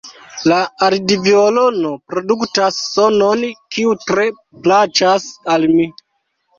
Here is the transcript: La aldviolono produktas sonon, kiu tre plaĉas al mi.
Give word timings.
La 0.51 0.61
aldviolono 0.87 1.91
produktas 2.15 2.81
sonon, 2.87 3.47
kiu 3.77 3.97
tre 4.09 4.29
plaĉas 4.45 5.33
al 5.57 5.73
mi. 5.79 5.93